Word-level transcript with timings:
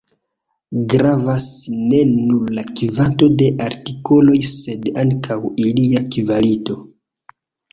Gravas 0.93 1.45
ne 1.91 1.99
nur 2.13 2.47
la 2.59 2.63
kvanto 2.79 3.29
de 3.43 3.51
artikoloj, 3.67 4.41
sed 4.53 4.91
ankaŭ 5.05 5.39
ilia 5.69 6.05
kvalito. 6.17 6.81